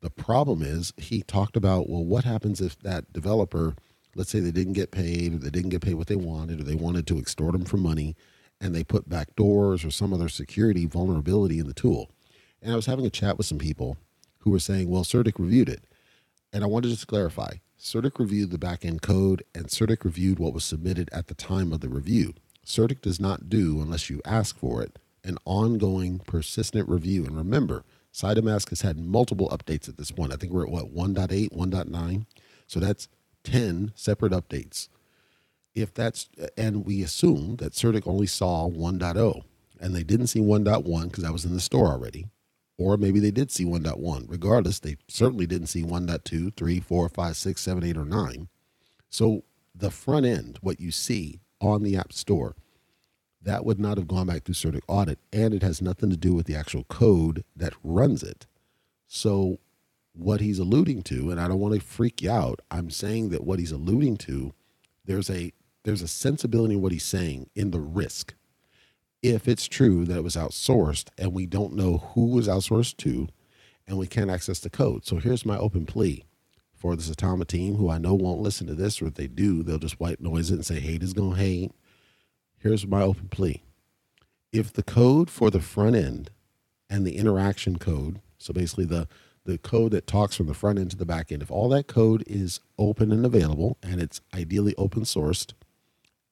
[0.00, 3.74] The problem is he talked about, well, what happens if that developer,
[4.14, 6.64] let's say they didn't get paid or they didn't get paid what they wanted or
[6.64, 8.16] they wanted to extort them for money
[8.62, 12.08] and they put back doors or some other security vulnerability in the tool.
[12.62, 13.96] And I was having a chat with some people
[14.38, 15.84] who were saying, well, CertiK reviewed it.
[16.52, 20.54] And I wanted to just clarify CertiK reviewed the backend code and CertiK reviewed what
[20.54, 22.34] was submitted at the time of the review.
[22.64, 27.24] CertiK does not do, unless you ask for it, an ongoing persistent review.
[27.26, 30.32] And remember, SaitaMask has had multiple updates at this point.
[30.32, 32.26] I think we're at what, 1.8, 1.9?
[32.68, 33.08] So that's
[33.42, 34.88] 10 separate updates
[35.74, 39.42] if that's and we assume that CertiK only saw 1.0
[39.80, 42.28] and they didn't see 1.1 because that was in the store already,
[42.78, 44.26] or maybe they did see 1.1.
[44.28, 48.48] Regardless, they certainly didn't see 1.2, 3, 4, 5, 6, 7, 8, or 9.
[49.10, 52.54] So the front end, what you see on the App Store,
[53.40, 56.32] that would not have gone back through CertiK audit, and it has nothing to do
[56.32, 58.46] with the actual code that runs it.
[59.08, 59.58] So
[60.12, 63.44] what he's alluding to, and I don't want to freak you out, I'm saying that
[63.44, 64.52] what he's alluding to,
[65.04, 65.52] there's a
[65.84, 68.34] there's a sensibility in what he's saying in the risk.
[69.22, 73.28] If it's true that it was outsourced and we don't know who was outsourced to,
[73.86, 75.04] and we can't access the code.
[75.04, 76.24] So here's my open plea
[76.74, 79.62] for the Saitama team, who I know won't listen to this, or if they do,
[79.62, 81.72] they'll just white noise it and say, hate is going to hate.
[82.58, 83.62] Here's my open plea.
[84.52, 86.30] If the code for the front end
[86.88, 89.08] and the interaction code, so basically the
[89.44, 91.88] the code that talks from the front end to the back end, if all that
[91.88, 95.52] code is open and available and it's ideally open sourced,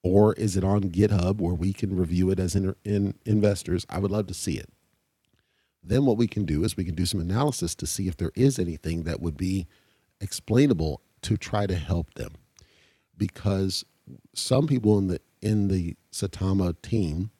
[0.02, 3.86] or is it on GitHub where we can review it as in, in investors?
[3.90, 4.70] I would love to see it.
[5.82, 8.32] Then what we can do is we can do some analysis to see if there
[8.34, 9.66] is anything that would be
[10.20, 12.32] explainable to try to help them.
[13.16, 13.84] Because
[14.34, 17.30] some people in the in the Saitama team,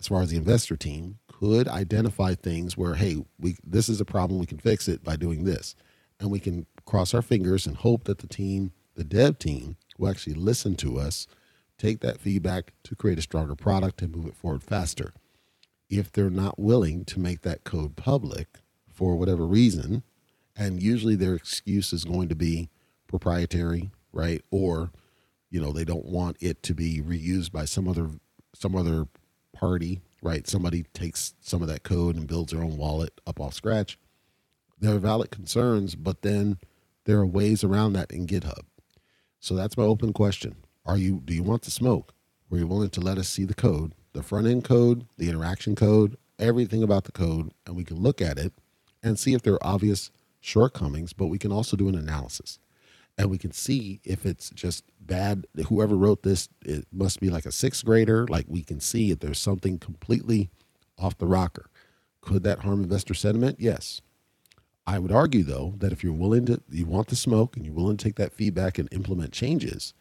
[0.00, 4.04] as far as the investor team, could identify things where, hey, we this is a
[4.04, 5.74] problem, we can fix it by doing this.
[6.20, 10.08] And we can cross our fingers and hope that the team, the dev team, will
[10.08, 11.26] actually listen to us
[11.78, 15.12] take that feedback to create a stronger product and move it forward faster.
[15.88, 18.60] If they're not willing to make that code public
[18.92, 20.02] for whatever reason,
[20.56, 22.70] and usually their excuse is going to be
[23.06, 24.42] proprietary, right?
[24.50, 24.92] Or,
[25.50, 28.10] you know, they don't want it to be reused by some other
[28.56, 29.08] some other
[29.52, 30.46] party, right?
[30.46, 33.98] Somebody takes some of that code and builds their own wallet up off scratch.
[34.78, 36.58] There are valid concerns, but then
[37.04, 38.62] there are ways around that in GitHub.
[39.40, 40.56] So that's my open question.
[40.86, 42.14] Are you do you want the smoke?
[42.50, 45.74] Were you willing to let us see the code, the front end code, the interaction
[45.74, 48.52] code, everything about the code, and we can look at it
[49.02, 52.58] and see if there are obvious shortcomings, but we can also do an analysis
[53.16, 55.46] and we can see if it's just bad.
[55.68, 58.26] Whoever wrote this, it must be like a sixth grader.
[58.26, 60.50] Like we can see if there's something completely
[60.98, 61.70] off the rocker.
[62.20, 63.60] Could that harm investor sentiment?
[63.60, 64.00] Yes.
[64.86, 67.74] I would argue though that if you're willing to, you want the smoke and you're
[67.74, 69.94] willing to take that feedback and implement changes,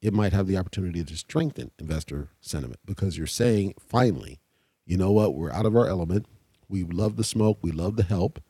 [0.00, 4.40] it might have the opportunity to strengthen investor sentiment because you're saying, finally,
[4.86, 6.26] you know what, we're out of our element.
[6.68, 7.58] We love the smoke.
[7.62, 8.42] We love the help.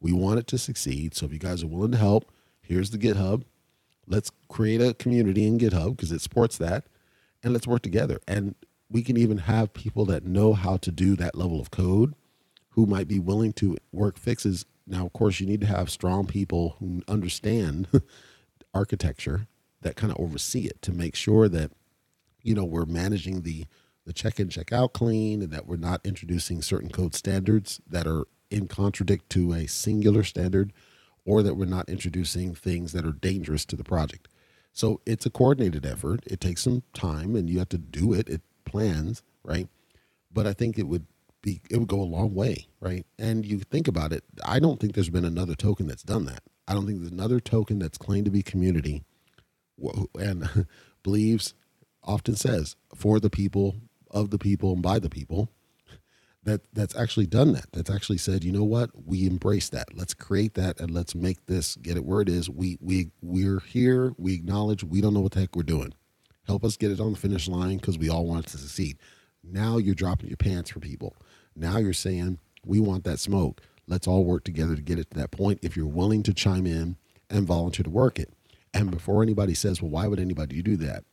[0.00, 1.14] We want it to succeed.
[1.14, 3.44] So if you guys are willing to help, here's the GitHub.
[4.06, 6.84] Let's create a community in GitHub because it supports that,
[7.42, 8.20] and let's work together.
[8.26, 8.54] And
[8.90, 12.14] we can even have people that know how to do that level of code
[12.70, 14.64] who might be willing to work fixes.
[14.86, 17.88] Now, of course, you need to have strong people who understand
[18.74, 19.46] architecture
[19.82, 21.70] that kind of oversee it to make sure that
[22.42, 23.66] you know we're managing the
[24.06, 28.06] the check in check out clean and that we're not introducing certain code standards that
[28.06, 30.72] are in contradict to a singular standard
[31.26, 34.28] or that we're not introducing things that are dangerous to the project.
[34.72, 36.20] So it's a coordinated effort.
[36.26, 38.28] It takes some time and you have to do it.
[38.30, 39.68] It plans, right?
[40.32, 41.06] But I think it would
[41.42, 43.04] be it would go a long way, right?
[43.18, 46.42] And you think about it, I don't think there's been another token that's done that.
[46.66, 49.04] I don't think there's another token that's claimed to be community
[50.18, 50.66] and
[51.02, 51.54] believes
[52.04, 53.76] often says for the people,
[54.10, 55.50] of the people and by the people
[56.44, 57.66] that that's actually done that.
[57.72, 59.94] That's actually said, you know what, we embrace that.
[59.94, 62.48] Let's create that and let's make this get it where it is.
[62.48, 64.12] We we we're here.
[64.16, 65.94] We acknowledge we don't know what the heck we're doing.
[66.46, 68.98] Help us get it on the finish line because we all want to succeed.
[69.44, 71.14] Now you're dropping your pants for people.
[71.54, 73.60] Now you're saying we want that smoke.
[73.86, 75.60] Let's all work together to get it to that point.
[75.62, 76.96] If you're willing to chime in
[77.30, 78.32] and volunteer to work it,
[78.74, 81.04] and before anybody says, well, why would anybody do that?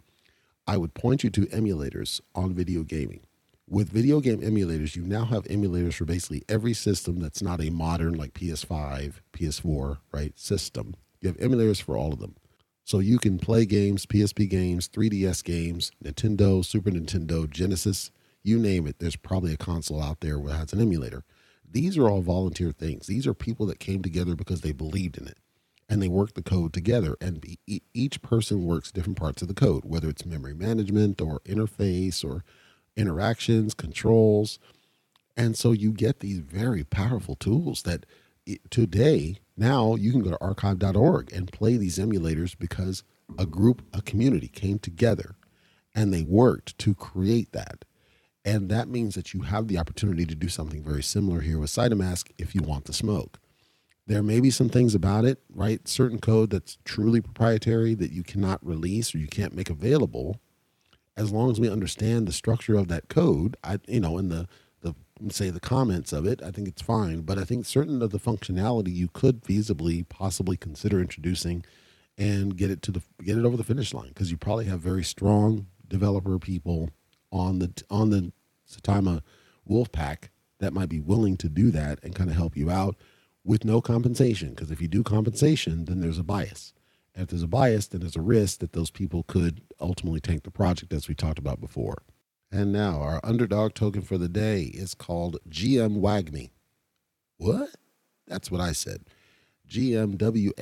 [0.67, 3.21] I would point you to emulators on video gaming
[3.67, 7.71] with video game emulators, you now have emulators for basically every system that's not a
[7.71, 10.95] modern like PS5, PS4, right, system.
[11.21, 12.35] You have emulators for all of them.
[12.83, 18.11] So you can play games, PSP games, 3DS games, Nintendo, Super Nintendo, Genesis,
[18.43, 18.99] you name it.
[18.99, 21.23] There's probably a console out there that has an emulator.
[21.67, 23.07] These are all volunteer things.
[23.07, 25.39] These are people that came together because they believed in it
[25.87, 27.15] and they work the code together.
[27.21, 27.45] And
[27.93, 32.43] each person works different parts of the code, whether it's memory management or interface or
[32.95, 34.57] interactions, controls.
[35.37, 38.05] And so you get these very powerful tools that
[38.69, 43.03] today, now you can go to archive.org and play these emulators because
[43.37, 45.35] a group, a community came together
[45.93, 47.85] and they worked to create that.
[48.43, 51.71] And that means that you have the opportunity to do something very similar here with
[51.71, 53.39] SaitaMask if you want the smoke.
[54.07, 55.87] There may be some things about it, right?
[55.87, 60.39] Certain code that's truly proprietary that you cannot release or you can't make available
[61.17, 64.47] as long as we understand the structure of that code, I you know, in the
[64.81, 64.93] the
[65.29, 67.21] say the comments of it, I think it's fine.
[67.21, 71.63] But I think certain of the functionality you could feasibly possibly consider introducing
[72.17, 74.81] and get it to the get it over the finish line because you probably have
[74.81, 76.89] very strong developer people
[77.31, 78.31] on the on the
[78.69, 79.21] Saitama
[79.65, 82.95] Wolf Pack that might be willing to do that and kind of help you out
[83.45, 84.49] with no compensation.
[84.51, 86.73] Because if you do compensation, then there's a bias
[87.15, 90.43] And if there's a bias, then there's a risk that those people could ultimately tank
[90.43, 92.03] the project, as we talked about before.
[92.51, 96.51] And now our underdog token for the day is called GM WAGMI.
[97.37, 97.69] What?
[98.27, 99.05] That's what I said.
[99.69, 100.53] GMWAGMI.io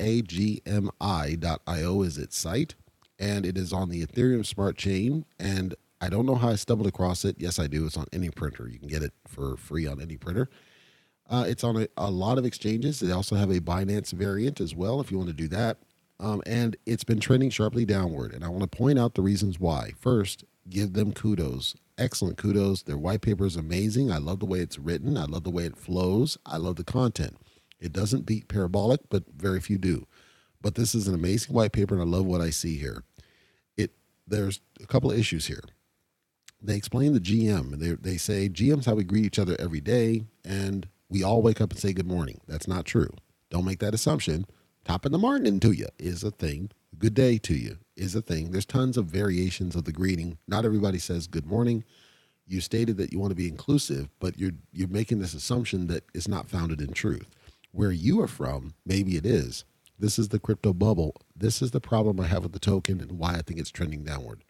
[2.02, 2.74] is its site,
[3.18, 5.24] and it is on the Ethereum Smart Chain.
[5.38, 7.36] And I don't know how I stumbled across it.
[7.38, 7.86] Yes, I do.
[7.86, 8.68] It's on any printer.
[8.68, 10.48] You can get it for free on any printer.
[11.28, 13.00] Uh, it's on a, a lot of exchanges.
[13.00, 15.78] They also have a Binance variant as well if you want to do that.
[16.20, 18.32] Um, and it's been trending sharply downward.
[18.32, 19.92] And I want to point out the reasons why.
[19.98, 21.74] First, give them kudos.
[21.98, 22.82] Excellent kudos.
[22.82, 24.12] Their white paper is amazing.
[24.12, 25.16] I love the way it's written.
[25.16, 26.38] I love the way it flows.
[26.46, 27.36] I love the content.
[27.80, 30.06] It doesn't beat Parabolic, but very few do.
[30.60, 33.04] But this is an amazing white paper, and I love what I see here.
[33.76, 33.90] It
[34.26, 35.62] there's a couple of issues here.
[36.62, 37.78] They explain the GM.
[37.78, 41.60] They they say GM's how we greet each other every day, and we all wake
[41.60, 42.40] up and say good morning.
[42.48, 43.08] That's not true.
[43.48, 44.46] Don't make that assumption
[44.84, 46.70] top of the morning to you is a thing.
[46.98, 48.50] Good day to you is a thing.
[48.50, 50.38] There's tons of variations of the greeting.
[50.48, 51.84] Not everybody says good morning.
[52.48, 56.02] You stated that you want to be inclusive, but you're you're making this assumption that
[56.14, 57.30] is not founded in truth.
[57.70, 59.64] Where you are from, maybe it is.
[59.96, 61.14] This is the crypto bubble.
[61.36, 64.02] This is the problem I have with the token and why I think it's trending
[64.02, 64.42] downward.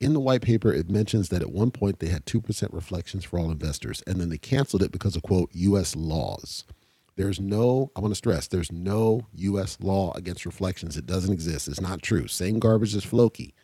[0.00, 3.38] In the white paper, it mentions that at one point they had 2% reflections for
[3.38, 6.64] all investors, and then they canceled it because of, quote, US laws.
[7.16, 9.78] There's no, I want to stress, there's no U.S.
[9.80, 10.96] law against reflections.
[10.96, 11.68] It doesn't exist.
[11.68, 12.28] It's not true.
[12.28, 13.54] Same garbage as Floki.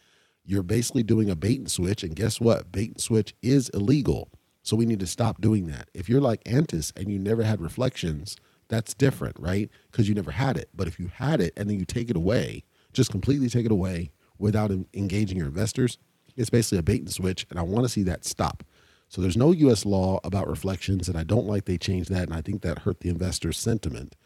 [0.45, 2.71] You're basically doing a bait and switch, and guess what?
[2.73, 4.31] Bait and switch is illegal.
[4.63, 5.91] So we need to stop doing that.
[5.95, 8.37] If you're like Antis and you never had reflections,
[8.69, 9.71] That's different, right?
[9.91, 10.69] Because you never had it.
[10.75, 13.73] But if you had it and then you take it away, just completely take it
[13.73, 15.99] away without engaging your investors,
[16.37, 17.47] it's basically a bait and switch.
[17.51, 18.63] And I want to see that stop.
[19.09, 19.87] So there's no U.S.
[19.87, 23.01] law about reflections, and I don't like they changed that, and I think that hurt
[23.01, 24.17] the investor's sentiment.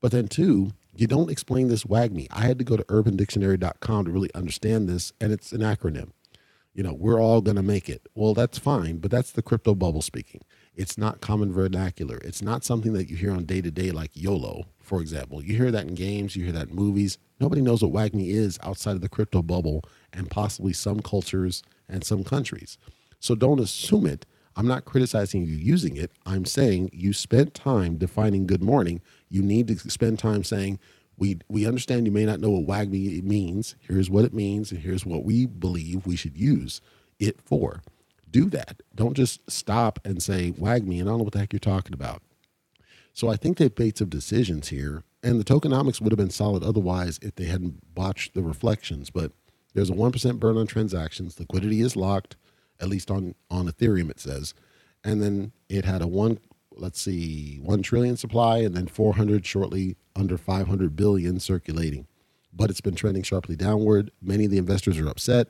[0.00, 2.26] But then, two, you don't explain this WAGMI.
[2.30, 6.10] I had to go to urbandictionary.com to really understand this, and it's an acronym.
[6.74, 8.06] You know, we're all going to make it.
[8.14, 10.42] Well, that's fine, but that's the crypto bubble speaking.
[10.74, 12.18] It's not common vernacular.
[12.18, 15.42] It's not something that you hear on day to day, like YOLO, for example.
[15.42, 17.16] You hear that in games, you hear that in movies.
[17.40, 19.84] Nobody knows what WAGMI is outside of the crypto bubble
[20.16, 22.78] and possibly some cultures and some countries.
[23.20, 24.26] So don't assume it.
[24.56, 26.10] I'm not criticizing you using it.
[26.24, 29.02] I'm saying you spent time defining good morning.
[29.28, 30.78] You need to spend time saying,
[31.18, 33.74] we, we understand you may not know what WAGMI means.
[33.80, 36.80] Here's what it means, and here's what we believe we should use
[37.18, 37.82] it for.
[38.30, 38.82] Do that.
[38.94, 41.94] Don't just stop and say WAGMI, and I don't know what the heck you're talking
[41.94, 42.22] about.
[43.12, 46.62] So I think they've made some decisions here, and the tokenomics would have been solid
[46.62, 49.08] otherwise if they hadn't botched the reflections.
[49.08, 49.32] But
[49.76, 51.38] there's a 1% burn on transactions.
[51.38, 52.36] Liquidity is locked
[52.80, 54.54] at least on on Ethereum it says,
[55.04, 56.38] and then it had a one
[56.72, 62.06] let's see one trillion supply and then 400 shortly under 500 billion circulating,
[62.52, 64.10] but it's been trending sharply downward.
[64.20, 65.48] Many of the investors are upset.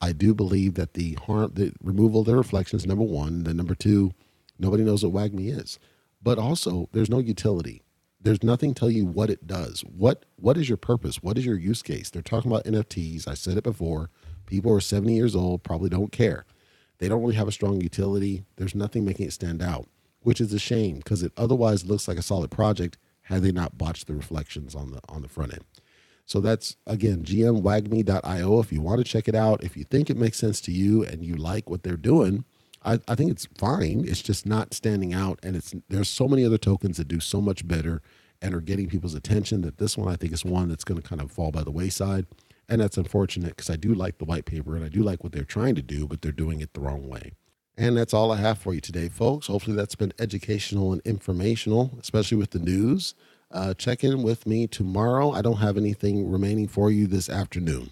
[0.00, 3.74] I do believe that the harm the removal of the reflections number one, then number
[3.74, 4.12] two,
[4.58, 5.78] nobody knows what WAGMI is,
[6.22, 7.82] but also there's no utility
[8.26, 9.82] there's nothing tell you what it does.
[9.82, 11.22] What what is your purpose?
[11.22, 12.10] What is your use case?
[12.10, 13.28] They're talking about NFTs.
[13.28, 14.10] I said it before.
[14.46, 16.44] People are 70 years old, probably don't care.
[16.98, 18.44] They don't really have a strong utility.
[18.56, 19.86] There's nothing making it stand out,
[20.22, 23.78] which is a shame because it otherwise looks like a solid project had they not
[23.78, 25.64] botched the reflections on the on the front end.
[26.24, 29.62] So that's again gmwagmi.io if you want to check it out.
[29.62, 32.44] If you think it makes sense to you and you like what they're doing,
[32.84, 34.04] I, I think it's fine.
[34.06, 37.40] It's just not standing out, and it's there's so many other tokens that do so
[37.40, 38.02] much better
[38.42, 41.08] and are getting people's attention that this one I think is one that's going to
[41.08, 42.26] kind of fall by the wayside.
[42.68, 45.32] And that's unfortunate because I do like the white paper and I do like what
[45.32, 47.32] they're trying to do, but they're doing it the wrong way.
[47.76, 49.48] And that's all I have for you today, folks.
[49.48, 53.14] Hopefully, that's been educational and informational, especially with the news.
[53.50, 55.30] Uh, check in with me tomorrow.
[55.30, 57.90] I don't have anything remaining for you this afternoon.